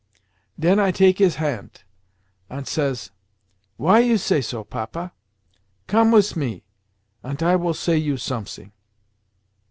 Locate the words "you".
4.37-4.41, 7.97-8.15